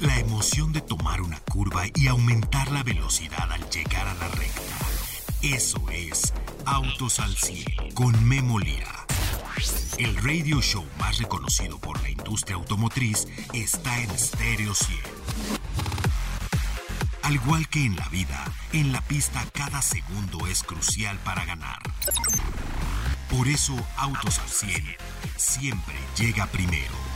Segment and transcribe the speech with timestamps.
[0.00, 4.60] La emoción de tomar una curva y aumentar la velocidad al llegar a la recta.
[5.42, 6.32] Eso es
[6.64, 9.06] Autos al Cielo con Memo Lira.
[9.98, 14.98] El radio show más reconocido por la industria automotriz está en Stereo 100.
[17.22, 21.78] Al igual que en la vida, en la pista cada segundo es crucial para ganar.
[23.28, 24.96] Por eso Autos al 100
[25.36, 27.09] siempre llega primero.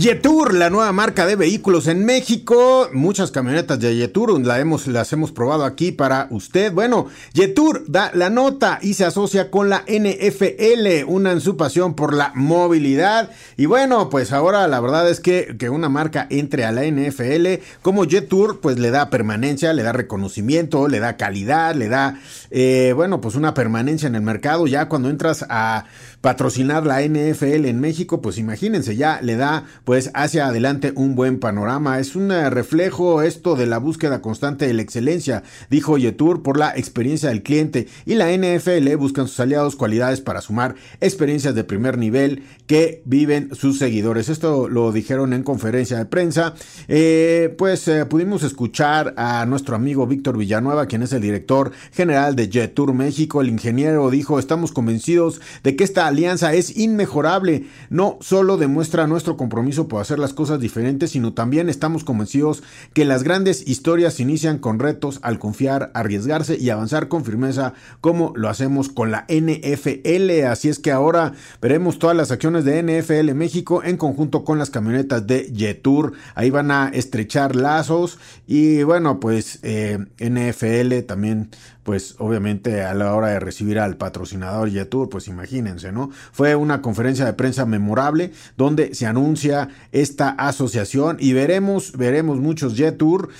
[0.00, 2.88] Yetur, la nueva marca de vehículos en México.
[2.94, 6.72] Muchas camionetas de Yetur la hemos, las hemos probado aquí para usted.
[6.72, 11.92] Bueno, Yetur da la nota y se asocia con la NFL, una en su pasión
[11.92, 13.28] por la movilidad.
[13.58, 17.62] Y bueno, pues ahora la verdad es que, que una marca entre a la NFL
[17.82, 22.18] como Yetur, pues le da permanencia, le da reconocimiento, le da calidad, le da,
[22.50, 24.66] eh, bueno, pues una permanencia en el mercado.
[24.66, 25.84] Ya cuando entras a
[26.22, 31.40] patrocinar la NFL en México, pues imagínense, ya le da pues hacia adelante un buen
[31.40, 31.98] panorama.
[31.98, 36.60] Es un eh, reflejo esto de la búsqueda constante de la excelencia, dijo Yetur, por
[36.60, 41.64] la experiencia del cliente y la NFL buscan sus aliados cualidades para sumar experiencias de
[41.64, 44.28] primer nivel que viven sus seguidores.
[44.28, 46.54] Esto lo dijeron en conferencia de prensa.
[46.86, 52.36] Eh, pues eh, pudimos escuchar a nuestro amigo Víctor Villanueva, quien es el director general
[52.36, 53.40] de Yetur México.
[53.40, 57.66] El ingeniero dijo, estamos convencidos de que esta alianza es inmejorable.
[57.88, 63.04] No solo demuestra nuestro compromiso por hacer las cosas diferentes, sino también estamos convencidos que
[63.04, 68.48] las grandes historias inician con retos al confiar, arriesgarse y avanzar con firmeza como lo
[68.48, 70.46] hacemos con la NFL.
[70.46, 74.70] Así es que ahora veremos todas las acciones de NFL México en conjunto con las
[74.70, 76.12] camionetas de Jetour.
[76.34, 81.50] Ahí van a estrechar lazos y bueno, pues eh, NFL también
[81.82, 86.10] pues obviamente a la hora de recibir al patrocinador Jetour, pues imagínense, ¿no?
[86.32, 92.76] Fue una conferencia de prensa memorable donde se anuncia esta asociación y veremos, veremos muchos
[92.76, 93.30] Jetour.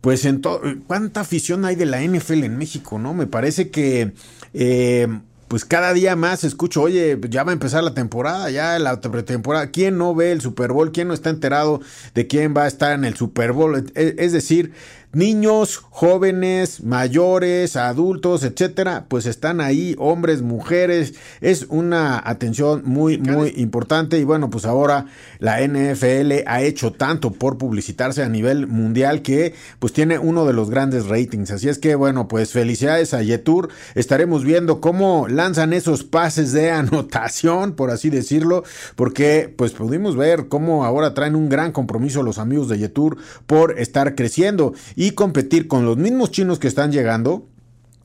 [0.00, 3.14] Pues en todo, ¿cuánta afición hay de la NFL en México, no?
[3.14, 4.12] Me parece que
[4.52, 5.06] eh,
[5.52, 9.70] pues cada día más escucho, oye, ya va a empezar la temporada, ya la pretemporada,
[9.70, 10.92] ¿quién no ve el Super Bowl?
[10.92, 11.82] ¿Quién no está enterado
[12.14, 13.84] de quién va a estar en el Super Bowl?
[13.94, 14.72] Es decir,
[15.12, 23.52] niños, jóvenes, mayores, adultos, etcétera, pues están ahí, hombres, mujeres, es una atención muy, muy
[23.56, 24.18] importante.
[24.18, 25.06] Y bueno, pues ahora
[25.38, 30.54] la NFL ha hecho tanto por publicitarse a nivel mundial que pues tiene uno de
[30.54, 35.72] los grandes ratings, así es que bueno, pues felicidades a Yetur, estaremos viendo cómo lanzan
[35.72, 38.64] esos pases de anotación, por así decirlo,
[38.96, 43.78] porque pues pudimos ver cómo ahora traen un gran compromiso los amigos de Yetur por
[43.78, 44.72] estar creciendo.
[44.96, 47.48] y competir con los mismos chinos que están llegando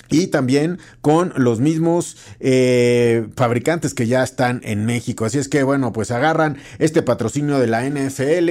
[0.10, 5.26] y también con los mismos eh, fabricantes que ya están en México.
[5.26, 8.50] Así es que bueno, pues agarran este patrocinio de la NFL.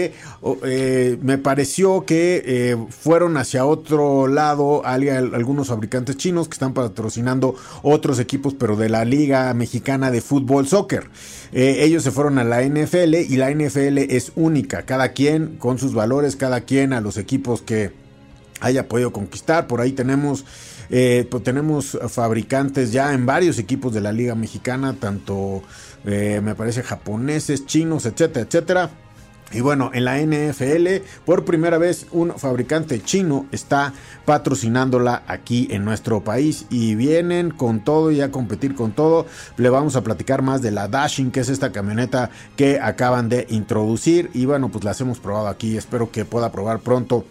[0.64, 7.54] Eh, me pareció que eh, fueron hacia otro lado algunos fabricantes chinos que están patrocinando
[7.82, 11.08] otros equipos, pero de la Liga Mexicana de Fútbol Soccer.
[11.52, 15.94] ellos se fueron a la NFL y la NFL es única, cada quien con sus
[15.94, 18.05] valores, cada quien a los equipos que
[18.60, 19.66] haya podido conquistar.
[19.66, 20.44] Por ahí tenemos,
[20.90, 25.62] eh, pues tenemos fabricantes ya en varios equipos de la Liga Mexicana, tanto
[26.04, 28.90] eh, me parece japoneses, chinos, etcétera, etcétera.
[29.52, 33.92] Y bueno, en la NFL, por primera vez, un fabricante chino está
[34.24, 36.66] patrocinándola aquí en nuestro país.
[36.68, 39.26] Y vienen con todo y a competir con todo.
[39.56, 43.46] Le vamos a platicar más de la Dashing, que es esta camioneta que acaban de
[43.48, 44.30] introducir.
[44.34, 45.76] Y bueno, pues las hemos probado aquí.
[45.76, 47.24] Espero que pueda probar pronto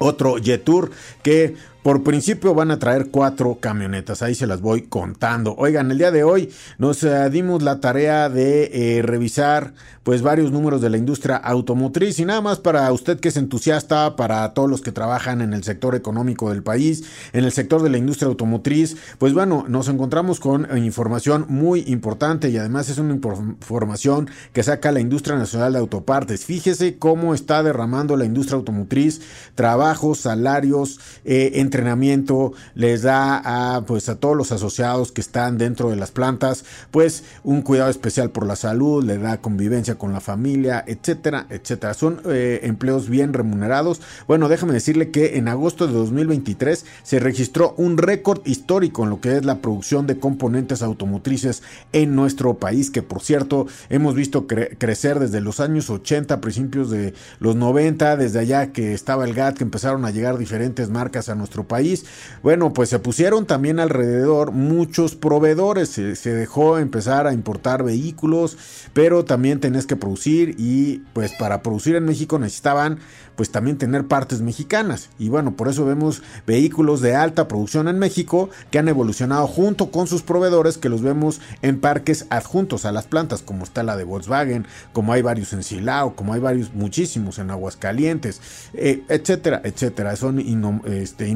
[0.00, 0.90] otro Jetour
[1.22, 5.54] que por principio van a traer cuatro camionetas, ahí se las voy contando.
[5.56, 9.72] Oigan, el día de hoy nos eh, dimos la tarea de eh, revisar
[10.02, 14.16] pues varios números de la industria automotriz y nada más para usted que es entusiasta,
[14.16, 17.90] para todos los que trabajan en el sector económico del país, en el sector de
[17.90, 23.14] la industria automotriz, pues bueno, nos encontramos con información muy importante y además es una
[23.14, 26.44] información que saca la industria nacional de autopartes.
[26.44, 29.20] Fíjese cómo está derramando la industria automotriz
[29.54, 35.88] trabajos, salarios, eh, entrenamiento, les da a, pues, a todos los asociados que están dentro
[35.90, 40.20] de las plantas, pues un cuidado especial por la salud, le da convivencia con la
[40.20, 41.94] familia, etcétera, etcétera.
[41.94, 44.00] Son eh, empleos bien remunerados.
[44.26, 49.20] Bueno, déjame decirle que en agosto de 2023 se registró un récord histórico en lo
[49.20, 51.62] que es la producción de componentes automotrices
[51.92, 57.14] en nuestro país, que por cierto hemos visto crecer desde los años 80, principios de
[57.38, 61.34] los 90, desde allá que estaba el GATT, que empezaron a llegar diferentes marcas a
[61.34, 62.04] nuestro país.
[62.42, 68.56] Bueno, pues se pusieron también alrededor muchos proveedores, se, dejó empezar a importar vehículos,
[68.92, 72.98] pero también tenés que producir y pues para producir en México necesitaban
[73.36, 75.08] pues también tener partes mexicanas.
[75.18, 79.90] Y bueno, por eso vemos vehículos de alta producción en México que han evolucionado junto
[79.90, 83.96] con sus proveedores que los vemos en parques adjuntos a las plantas, como está la
[83.96, 88.42] de Volkswagen, como hay varios en Silao, como hay varios, muchísimos en Aguascalientes,
[88.74, 90.16] eh, etcétera, etcétera.
[90.16, 90.38] Son
[90.84, 91.28] este,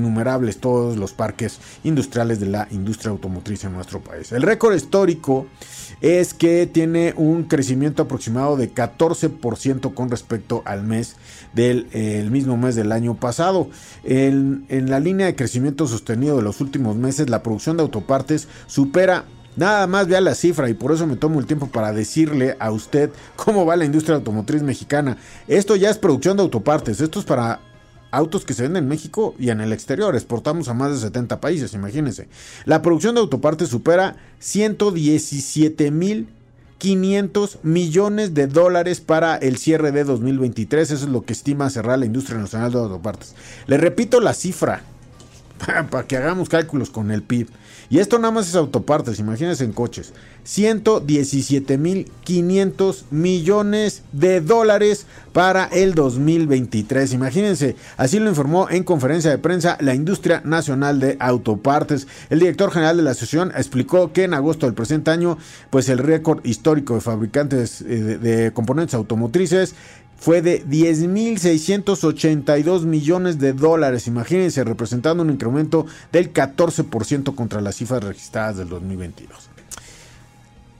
[0.60, 4.32] todos los parques industriales de la industria automotriz en nuestro país.
[4.32, 5.46] El récord histórico
[6.00, 11.16] es que tiene un crecimiento aproximado de 14% con respecto al mes
[11.52, 11.86] del
[12.30, 13.68] mismo mes del año pasado.
[14.02, 18.48] En, en la línea de crecimiento sostenido de los últimos meses, la producción de autopartes
[18.66, 19.24] supera
[19.56, 22.72] Nada más vea la cifra y por eso me tomo el tiempo para decirle a
[22.72, 25.16] usted cómo va la industria automotriz mexicana.
[25.46, 27.60] Esto ya es producción de autopartes, esto es para
[28.16, 30.14] autos que se venden en México y en el exterior.
[30.14, 32.28] Exportamos a más de 70 países, imagínense.
[32.64, 36.28] La producción de autopartes supera 117 mil
[36.78, 40.90] 500 millones de dólares para el cierre de 2023.
[40.90, 43.34] Eso es lo que estima cerrar la industria nacional de autopartes.
[43.66, 44.82] Le repito la cifra
[45.90, 47.48] para que hagamos cálculos con el PIB.
[47.90, 50.14] Y esto nada más es autopartes, imagínense en coches.
[50.44, 57.12] 117.500 millones de dólares para el 2023.
[57.14, 62.06] Imagínense, así lo informó en conferencia de prensa la industria nacional de autopartes.
[62.30, 65.38] El director general de la asociación explicó que en agosto del presente año,
[65.70, 69.74] pues el récord histórico de fabricantes eh, de, de componentes automotrices
[70.16, 74.06] fue de 10.682 millones de dólares.
[74.06, 79.50] Imagínense, representando un incremento del 14% contra las cifras registradas del 2022.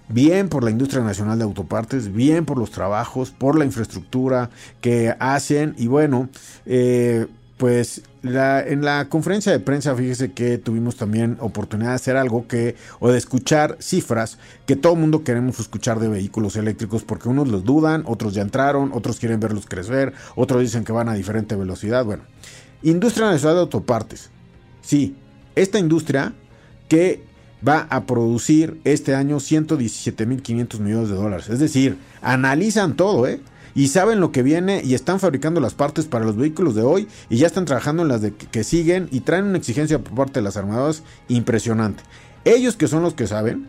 [0.08, 4.50] Bien por la industria nacional de autopartes, bien por los trabajos, por la infraestructura
[4.80, 6.28] que hacen y bueno,
[6.66, 7.26] eh,
[7.64, 12.76] pues en la conferencia de prensa, fíjese que tuvimos también oportunidad de hacer algo que,
[13.00, 17.64] o de escuchar cifras que todo mundo queremos escuchar de vehículos eléctricos, porque unos los
[17.64, 22.04] dudan, otros ya entraron, otros quieren verlos crecer, otros dicen que van a diferente velocidad.
[22.04, 22.24] Bueno,
[22.82, 24.28] industria nacional de autopartes.
[24.82, 25.16] Sí,
[25.54, 26.34] esta industria
[26.86, 27.24] que
[27.66, 31.48] va a producir este año 117.500 millones de dólares.
[31.48, 33.40] Es decir, analizan todo, ¿eh?
[33.74, 37.08] Y saben lo que viene y están fabricando las partes para los vehículos de hoy
[37.28, 40.40] y ya están trabajando en las de que siguen y traen una exigencia por parte
[40.40, 42.02] de las armadoras impresionante.
[42.44, 43.68] Ellos que son los que saben,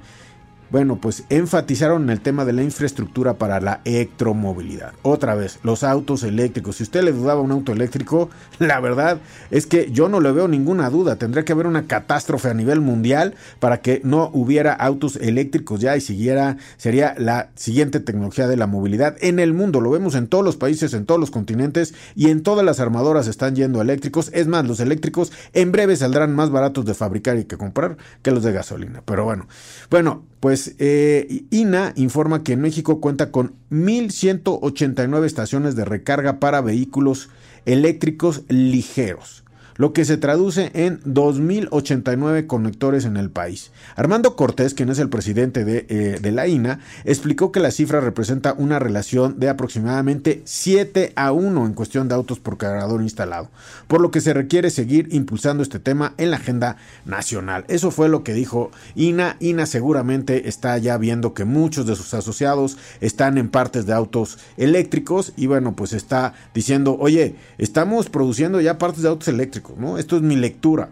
[0.69, 4.93] bueno, pues enfatizaron el tema de la infraestructura para la electromovilidad.
[5.03, 6.77] Otra vez, los autos eléctricos.
[6.77, 8.29] Si usted le dudaba un auto eléctrico,
[8.59, 9.19] la verdad
[9.51, 11.17] es que yo no le veo ninguna duda.
[11.17, 15.95] Tendría que haber una catástrofe a nivel mundial para que no hubiera autos eléctricos ya
[15.95, 19.81] y siguiera, sería la siguiente tecnología de la movilidad en el mundo.
[19.81, 23.27] Lo vemos en todos los países, en todos los continentes y en todas las armadoras
[23.27, 24.29] están yendo eléctricos.
[24.33, 28.31] Es más, los eléctricos en breve saldrán más baratos de fabricar y que comprar que
[28.31, 29.01] los de gasolina.
[29.05, 29.47] Pero bueno,
[29.89, 36.61] bueno, pues eh, INA informa que en México cuenta con 1.189 estaciones de recarga para
[36.61, 37.29] vehículos
[37.65, 39.44] eléctricos ligeros
[39.75, 43.71] lo que se traduce en 2.089 conectores en el país.
[43.95, 48.53] Armando Cortés, quien es el presidente de, eh, la INA, explicó que la cifra representa
[48.57, 53.49] una relación de aproximadamente 7 a 1 en cuestión de autos por cargador instalado,
[53.87, 57.65] por lo que se requiere seguir impulsando este tema en la agenda nacional.
[57.67, 59.37] Eso fue lo que dijo INA.
[59.39, 64.37] INA seguramente está ya viendo que muchos de sus asociados están en partes de autos
[64.57, 69.64] eléctricos y bueno, pues está diciendo, oye, estamos produciendo ya partes de autos eléctricos
[69.97, 70.89] esto es mi lectura.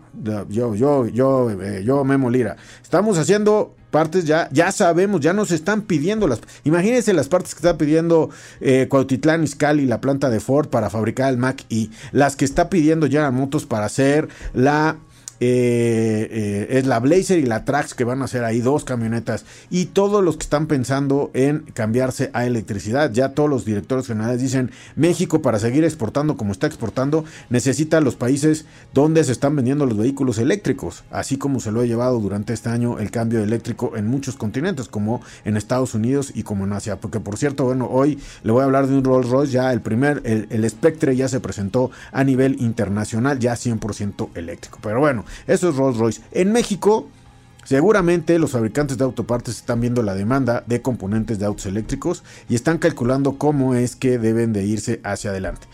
[0.49, 2.57] Yo, yo, yo, eh, yo, Memo Lira.
[2.81, 6.41] Estamos haciendo partes ya, ya sabemos, ya nos están pidiendo las.
[6.63, 11.29] Imagínense las partes que está pidiendo eh, Cuautitlán Izcalli, la planta de Ford para fabricar
[11.29, 14.97] el Mac y las que está pidiendo ya Motos para hacer la.
[15.39, 19.45] Eh, es la Blazer y la Trax que van a ser ahí dos camionetas.
[19.69, 24.41] Y todos los que están pensando en cambiarse a electricidad, ya todos los directores generales
[24.41, 29.85] dicen, México para seguir exportando como está exportando, necesita los países donde se están vendiendo
[29.85, 33.97] los vehículos eléctricos, así como se lo ha llevado durante este año el cambio eléctrico
[33.97, 36.99] en muchos continentes, como en Estados Unidos y como en Asia.
[36.99, 39.81] Porque por cierto, bueno, hoy le voy a hablar de un Rolls Royce, ya el
[39.81, 44.79] primer, el, el Spectre ya se presentó a nivel internacional, ya 100% eléctrico.
[44.81, 46.21] Pero bueno, eso es Rolls Royce.
[46.31, 47.07] En México...
[47.65, 52.55] Seguramente los fabricantes de autopartes están viendo la demanda de componentes de autos eléctricos y
[52.55, 55.67] están calculando cómo es que deben de irse hacia adelante.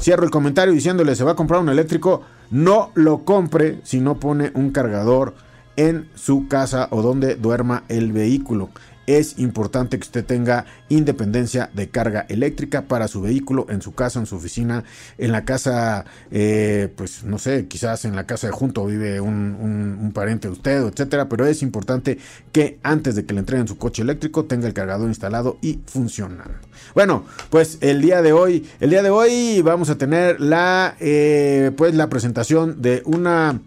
[0.00, 4.18] Cierro el comentario diciéndole, se va a comprar un eléctrico, no lo compre si no
[4.18, 5.34] pone un cargador
[5.76, 8.70] en su casa o donde duerma el vehículo
[9.06, 14.18] es importante que usted tenga independencia de carga eléctrica para su vehículo, en su casa,
[14.18, 14.84] en su oficina,
[15.18, 19.56] en la casa, eh, pues no sé, quizás en la casa de junto vive un,
[20.00, 22.18] un, pariente de usted, etcétera, pero es importante
[22.52, 26.54] que antes de que le entreguen su coche eléctrico tenga el cargador instalado y funcionando.
[26.94, 31.70] Bueno, pues el día de hoy, el día de hoy vamos a tener la, eh,
[31.76, 33.60] pues la presentación de una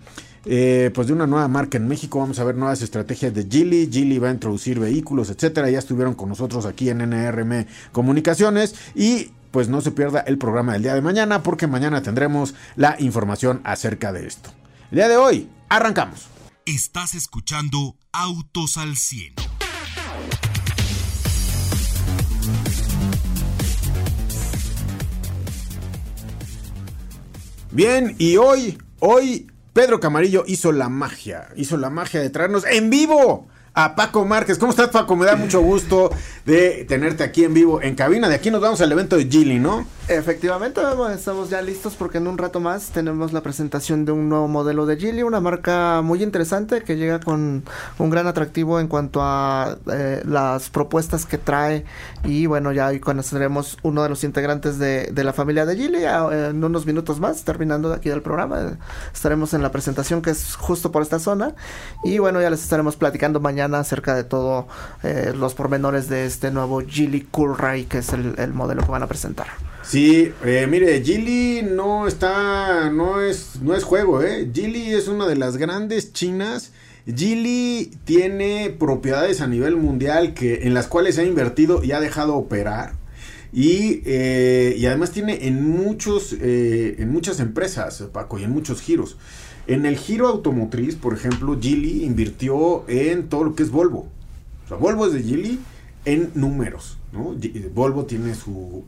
[0.45, 2.19] eh, pues de una nueva marca en México.
[2.19, 3.89] Vamos a ver nuevas estrategias de Gili.
[3.91, 5.69] Gili va a introducir vehículos, etcétera.
[5.69, 10.73] Ya estuvieron con nosotros aquí en NRM Comunicaciones y pues no se pierda el programa
[10.73, 14.51] del día de mañana porque mañana tendremos la información acerca de esto.
[14.91, 16.27] El día de hoy, arrancamos.
[16.65, 19.33] Estás escuchando Autos al 100.
[27.71, 32.89] Bien, y hoy, hoy Pedro Camarillo hizo la magia, hizo la magia de traernos en
[32.89, 34.57] vivo a Paco Márquez.
[34.57, 35.15] ¿Cómo estás, Paco?
[35.15, 36.11] Me da mucho gusto
[36.45, 38.27] de tenerte aquí en vivo en cabina.
[38.27, 39.85] De aquí nos vamos al evento de Gili, ¿no?
[40.09, 40.81] Efectivamente,
[41.13, 44.87] estamos ya listos porque en un rato más tenemos la presentación de un nuevo modelo
[44.87, 47.63] de Gili, una marca muy interesante que llega con
[47.99, 51.85] un gran atractivo en cuanto a eh, las propuestas que trae.
[52.23, 56.63] Y bueno, ya hoy conoceremos uno de los integrantes de, la familia de Gili en
[56.63, 58.79] unos minutos más, terminando de aquí del programa,
[59.13, 61.53] estaremos en la presentación que es justo por esta zona.
[62.03, 64.67] Y bueno, ya les estaremos platicando mañana acerca de todo
[65.03, 69.03] eh, los pormenores de este nuevo Gili Cool Ray que es el modelo que van
[69.03, 69.68] a presentar.
[69.89, 74.47] Sí, eh, mire, Gili no está, no es, no es juego, ¿eh?
[74.53, 76.73] Gili es una de las grandes chinas.
[77.07, 82.35] Gili tiene propiedades a nivel mundial que, en las cuales ha invertido y ha dejado
[82.35, 82.93] operar.
[83.51, 88.81] Y, eh, y además tiene en, muchos, eh, en muchas empresas, Paco, y en muchos
[88.81, 89.17] giros.
[89.65, 94.07] En el giro automotriz, por ejemplo, Gili invirtió en todo lo que es Volvo.
[94.65, 95.59] O sea, Volvo es de Gili
[96.05, 96.98] en números.
[97.11, 98.83] Volvo tiene su,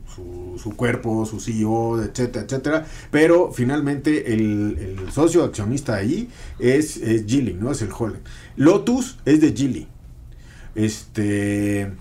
[0.56, 7.24] su, cuerpo, su CEO, etcétera, etcétera, pero finalmente el, socio accionista ahí es, es
[7.54, 7.72] ¿no?
[7.72, 8.22] Es el Holland.
[8.56, 9.88] Lotus es de Geely.
[10.74, 11.92] Este...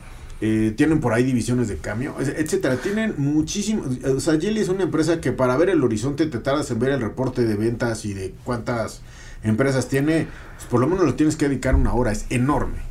[0.44, 2.78] Eh, tienen por ahí divisiones de cambio, etcétera.
[2.78, 3.84] Tienen muchísimo.
[4.04, 6.94] O sea, Geely es una empresa que para ver el horizonte te tardas en ver
[6.94, 9.02] el reporte de ventas y de cuántas
[9.44, 10.28] empresas tiene.
[10.56, 12.12] Pues por lo menos lo tienes que dedicar una hora.
[12.12, 12.91] Es enorme.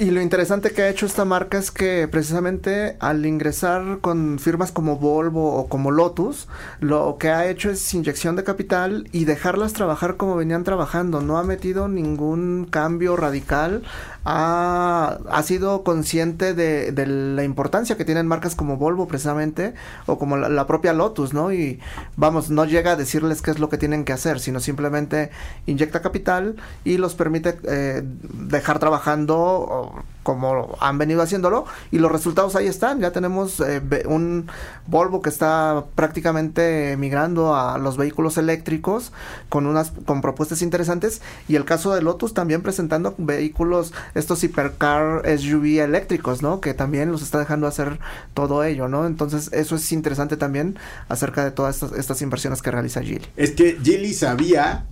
[0.00, 4.70] Y lo interesante que ha hecho esta marca es que precisamente al ingresar con firmas
[4.70, 6.46] como Volvo o como Lotus,
[6.78, 11.20] lo que ha hecho es inyección de capital y dejarlas trabajar como venían trabajando.
[11.20, 13.82] No ha metido ningún cambio radical.
[14.24, 19.74] Ha, ha sido consciente de, de, la importancia que tienen marcas como Volvo precisamente
[20.06, 21.50] o como la, la, propia Lotus, ¿no?
[21.52, 21.80] Y
[22.14, 25.30] vamos, no llega a decirles qué es lo que tienen que hacer, sino simplemente
[25.66, 29.87] inyecta capital y los permite eh, dejar trabajando
[30.22, 33.00] como han venido haciéndolo y los resultados ahí están.
[33.00, 34.50] Ya tenemos eh, un
[34.86, 39.12] Volvo que está prácticamente migrando a los vehículos eléctricos
[39.48, 45.22] con unas con propuestas interesantes y el caso de Lotus también presentando vehículos estos hipercar
[45.24, 46.60] SUV eléctricos, ¿no?
[46.60, 47.98] Que también los está dejando hacer
[48.34, 49.06] todo ello, ¿no?
[49.06, 50.78] Entonces eso es interesante también
[51.08, 53.26] acerca de todas estas, estas inversiones que realiza Geely.
[53.36, 54.84] Es que Geely sabía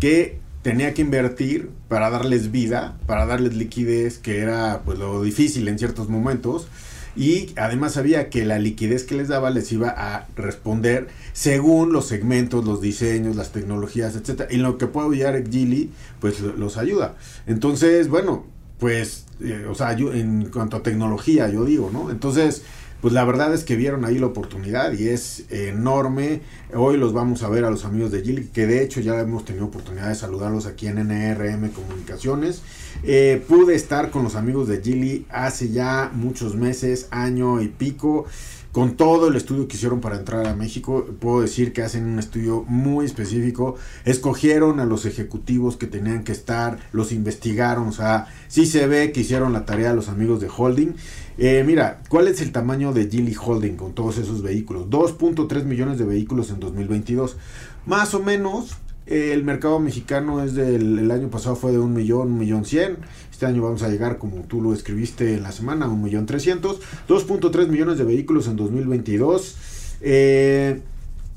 [0.00, 5.68] que tenía que invertir para darles vida, para darles liquidez, que era pues lo difícil
[5.68, 6.68] en ciertos momentos.
[7.14, 12.06] Y además sabía que la liquidez que les daba les iba a responder según los
[12.06, 14.48] segmentos, los diseños, las tecnologías, etcétera.
[14.50, 15.90] Y lo que puede apoyar Gili,
[16.20, 17.16] pues los ayuda.
[17.46, 18.46] Entonces, bueno,
[18.78, 22.10] pues, eh, o sea, en cuanto a tecnología, yo digo, ¿no?
[22.10, 22.62] Entonces,
[23.02, 26.40] pues la verdad es que vieron ahí la oportunidad y es enorme.
[26.72, 29.44] Hoy los vamos a ver a los amigos de Gili, que de hecho ya hemos
[29.44, 32.62] tenido oportunidad de saludarlos aquí en NRM Comunicaciones.
[33.02, 38.26] Eh, pude estar con los amigos de Gili hace ya muchos meses, año y pico.
[38.72, 42.18] Con todo el estudio que hicieron para entrar a México, puedo decir que hacen un
[42.18, 43.76] estudio muy específico.
[44.06, 49.12] Escogieron a los ejecutivos que tenían que estar, los investigaron, o sea, sí se ve
[49.12, 50.94] que hicieron la tarea los amigos de Holding.
[51.36, 54.88] Eh, mira, ¿cuál es el tamaño de Gilly Holding con todos esos vehículos?
[54.88, 57.36] 2.3 millones de vehículos en 2022.
[57.84, 62.32] Más o menos, el mercado mexicano es del el año pasado fue de un millón,
[62.32, 62.98] un millón cien.
[63.30, 66.26] Este año vamos a llegar, como tú lo escribiste en la semana, a un millón
[66.26, 66.80] trescientos.
[67.08, 69.56] 2.3 millones de vehículos en 2022.
[70.02, 70.80] Eh,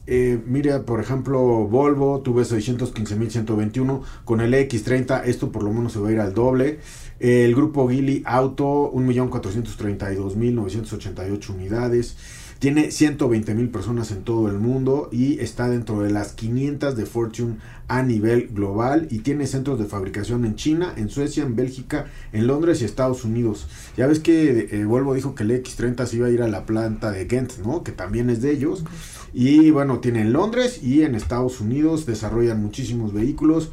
[0.07, 6.00] eh, mira, por ejemplo, Volvo, tuve 615.121 con el X30, esto por lo menos se
[6.00, 6.77] va a ir al doble.
[7.19, 12.17] El grupo Gili Auto, 1.432.988 unidades.
[12.65, 17.05] Tiene 120 mil personas en todo el mundo y está dentro de las 500 de
[17.05, 17.57] Fortune
[17.88, 22.48] a nivel global y tiene centros de fabricación en China, en Suecia, en Bélgica, en
[22.48, 23.67] Londres y Estados Unidos.
[23.95, 26.65] Ya ves que eh, Volvo dijo que el X30 se iba a ir a la
[26.65, 27.84] planta de Ghent, ¿no?
[27.84, 28.84] Que también es de ellos.
[29.31, 33.69] Y bueno, tiene en Londres y en Estados Unidos, desarrollan muchísimos vehículos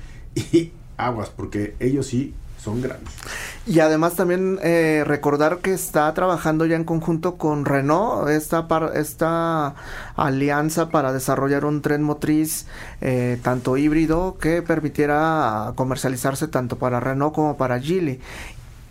[0.53, 3.13] y aguas, porque ellos sí son grandes.
[3.67, 9.75] Y además también eh, recordar que está trabajando ya en conjunto con Renault, esta, esta
[10.17, 12.67] alianza para desarrollar un tren motriz
[13.01, 18.21] eh, tanto híbrido que permitiera comercializarse tanto para Renault como para Geely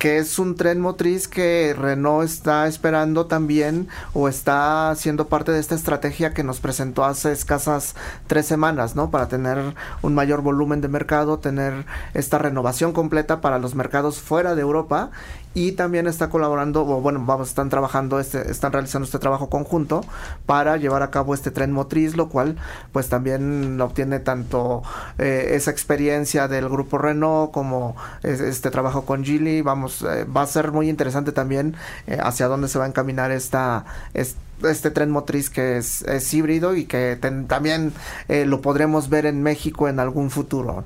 [0.01, 5.60] que es un tren motriz que Renault está esperando también o está siendo parte de
[5.60, 7.93] esta estrategia que nos presentó hace escasas
[8.25, 9.12] tres semanas, ¿no?
[9.12, 14.55] Para tener un mayor volumen de mercado, tener esta renovación completa para los mercados fuera
[14.55, 15.12] de Europa
[15.53, 20.01] y también está colaborando, o bueno, vamos, están trabajando, este, están realizando este trabajo conjunto
[20.46, 22.55] para llevar a cabo este tren motriz, lo cual
[22.93, 24.81] pues también obtiene tanto
[25.17, 30.48] eh, esa experiencia del grupo Renault como este trabajo con Gili, vamos, eh, va a
[30.48, 31.75] ser muy interesante también
[32.07, 36.86] eh, hacia dónde se va a encaminar esta, este tren motriz que es, híbrido y
[36.86, 37.17] que
[37.48, 37.93] también
[38.27, 40.83] lo podremos ver en México en algún futuro.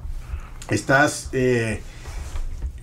[0.69, 1.29] Estás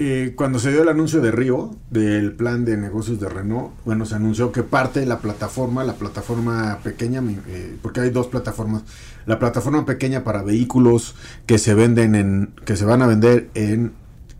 [0.04, 4.04] eh, cuando se dio el anuncio de Río, del plan de negocios de Renault, bueno,
[4.04, 8.82] se anunció que parte de la plataforma, la plataforma pequeña, eh, porque hay dos plataformas,
[9.26, 11.14] la plataforma pequeña para vehículos
[11.46, 13.92] que se venden en, que se van a vender en,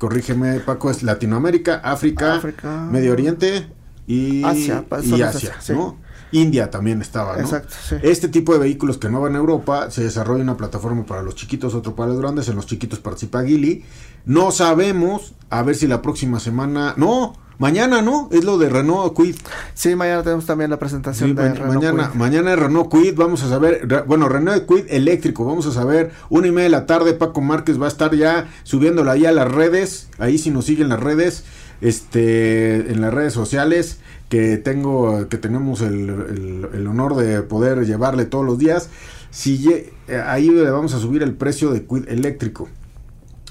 [0.03, 2.43] corrígeme Paco, es Latinoamérica, África,
[2.91, 3.69] Medio Oriente
[4.05, 5.97] y Asia, y Asia ¿no?
[6.33, 7.43] India también estaba, ¿no?
[7.43, 7.95] Exacto, sí.
[8.03, 11.37] Este tipo de vehículos que no van a Europa, se desarrolla una plataforma para los
[11.37, 13.85] chiquitos, otro para los grandes, en los chiquitos participa Gili.
[14.25, 18.29] No sabemos, a ver si la próxima semana, no, mañana, ¿no?
[18.33, 19.37] Es lo de Renault Quid.
[19.75, 23.49] Sí, mañana tenemos también la presentación de Renault mañana, Mañana es Renault Quid, vamos a
[23.49, 27.41] saber, bueno, Renault Quid eléctrico, vamos a saber, una y media de la tarde, Paco
[27.41, 31.01] Márquez va a estar ya subiéndola ahí a las redes, ahí si nos siguen las
[31.01, 31.45] redes,
[31.81, 38.47] este, en las redes sociales que tengo, que tenemos el, honor de poder llevarle todos
[38.47, 38.89] los días.
[39.31, 39.93] Si eh,
[40.27, 42.69] ahí le vamos a subir el precio de Quid eléctrico.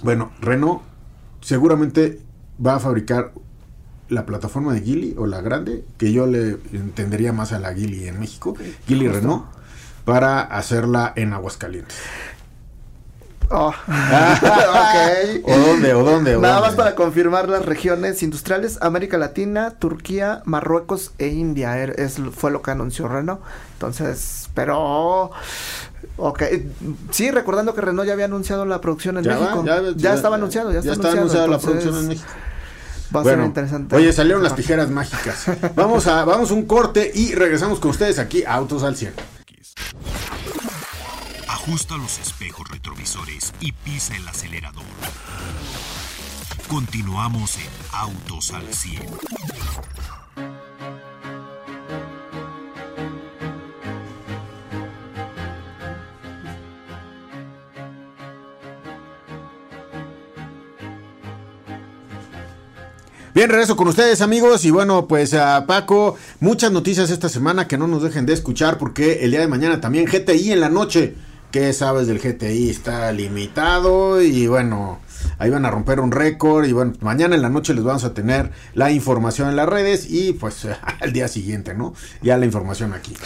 [0.02, 0.82] Bueno, Renault
[1.42, 2.20] seguramente
[2.66, 3.34] va a fabricar
[4.12, 8.08] la plataforma de Gili o la grande, que yo le entendería más a la Gili
[8.08, 9.46] en México, Gili Renault,
[10.04, 11.98] para hacerla en Aguascalientes.
[13.54, 13.74] Oh.
[15.44, 15.94] ¿O dónde?
[15.94, 16.38] ¿O dónde?
[16.38, 22.50] Nada más para confirmar las regiones industriales, América Latina, Turquía, Marruecos e India es, fue
[22.52, 23.42] lo que anunció Renault.
[23.74, 25.32] Entonces, pero...
[26.16, 26.44] Ok,
[27.10, 29.66] sí, recordando que Renault ya había anunciado la producción en México.
[29.98, 32.30] ya, estaba anunciado, ya, está anunciado, la producción en México.
[33.16, 33.96] Va a ser interesante.
[33.96, 35.46] Oye, salieron las tijeras mágicas.
[35.76, 39.16] vamos a vamos un corte y regresamos con ustedes aquí a Autos al Cielo.
[41.48, 44.84] Ajusta los espejos retrovisores y pisa el acelerador.
[46.68, 49.02] Continuamos en Autos al 100.
[63.34, 67.78] Bien, regreso con ustedes amigos y bueno, pues a Paco, muchas noticias esta semana que
[67.78, 71.16] no nos dejen de escuchar porque el día de mañana también GTI en la noche
[71.52, 72.70] ¿Qué sabes del GTI?
[72.70, 75.00] Está limitado y bueno,
[75.38, 78.14] ahí van a romper un récord y bueno, mañana en la noche les vamos a
[78.14, 80.66] tener la información en las redes y pues
[81.02, 81.94] al día siguiente, ¿no?
[82.22, 83.18] Ya la información aquí.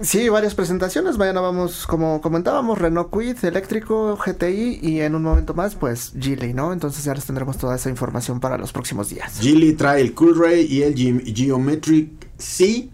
[0.00, 1.16] Sí, varias presentaciones.
[1.16, 6.52] Mañana vamos, como comentábamos, Renault Quid, eléctrico, GTI y en un momento más, pues Geely,
[6.52, 6.72] ¿no?
[6.74, 9.38] Entonces ya les tendremos toda esa información para los próximos días.
[9.40, 10.94] Geely trae el Coolray y el
[11.34, 12.90] Geometric C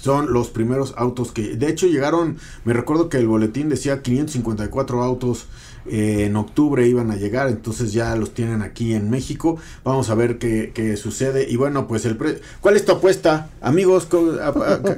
[0.00, 5.02] son los primeros autos que, de hecho, llegaron, me recuerdo que el boletín decía 554
[5.02, 5.46] autos
[5.86, 9.58] eh, en octubre iban a llegar, entonces ya los tienen aquí en México.
[9.84, 11.46] Vamos a ver qué, qué sucede.
[11.48, 13.48] Y bueno, pues el pre ¿cuál es tu apuesta?
[13.60, 14.08] Amigos,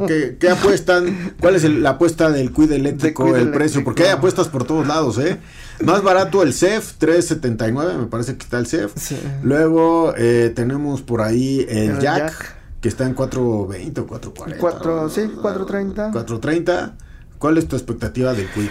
[0.06, 1.34] ¿qué, apuestan?
[1.40, 3.82] ¿Cuál es la apuesta del cuide eléctrico, el precio?
[3.82, 5.38] Porque hay apuestas por todos lados, ¿eh?
[5.84, 8.94] Más barato el CEF, 3.79, me parece que está el CEF.
[9.42, 14.56] Luego eh, tenemos por ahí el, Jack, que está en 4.20 o 4.40.
[14.58, 16.12] 4, sí, 4.30.
[16.12, 16.92] 4.30.
[17.38, 18.68] ¿Cuál es tu expectativa del Quid?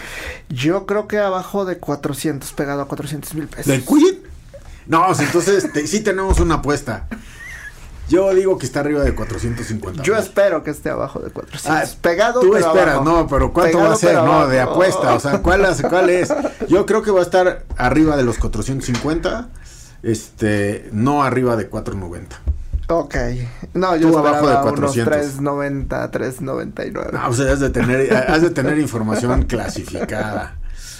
[0.49, 3.67] Yo creo que abajo de 400, pegado a 400 mil pesos.
[3.67, 4.15] ¿Del Quid?
[4.87, 7.07] No, entonces sí tenemos una apuesta.
[8.07, 10.03] Yo digo que está arriba de 450.
[10.03, 11.65] Yo espero que esté abajo de 400.
[11.71, 14.15] Ah, pegado, Tú esperas, no, pero ¿cuánto va a ser?
[14.15, 15.15] No, de apuesta.
[15.15, 16.31] O sea, ¿cuál, ¿cuál es?
[16.67, 19.49] Yo creo que va a estar arriba de los 450.
[20.03, 22.39] Este, no arriba de 490.
[22.87, 23.15] Ok.
[23.73, 25.05] No, yo Tú abajo de 400.
[25.05, 27.09] 390, 399.
[27.13, 30.57] No, o sea, has de tener, has de tener información clasificada.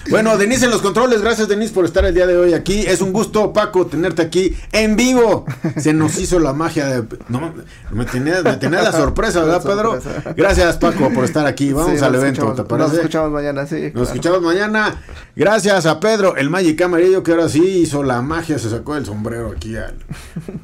[0.10, 2.82] Bueno, Denise en los controles, gracias Denise por estar el día de hoy aquí.
[2.82, 5.46] Es un gusto, Paco, tenerte aquí en vivo.
[5.78, 7.04] Se nos hizo la magia de...
[7.28, 7.54] No,
[7.92, 10.00] me tenía, me tenía la sorpresa, ¿verdad, Pedro?
[10.36, 11.74] Gracias, Paco, por estar aquí.
[11.74, 12.90] Vamos al evento, ¿te parece?
[12.90, 13.92] Nos escuchamos mañana, sí.
[13.94, 15.02] Nos escuchamos mañana.
[15.36, 19.06] Gracias a Pedro, el Magic Amarillo, que ahora sí hizo la magia, se sacó el
[19.06, 19.76] sombrero aquí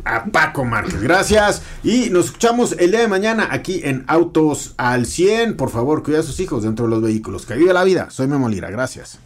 [0.05, 1.01] a Paco Márquez.
[1.01, 1.61] Gracias.
[1.83, 5.57] Y nos escuchamos el día de mañana aquí en Autos al 100.
[5.57, 7.45] Por favor, cuida a sus hijos dentro de los vehículos.
[7.45, 8.09] Que vive la vida.
[8.09, 8.69] Soy Memo Lira.
[8.69, 9.19] Gracias.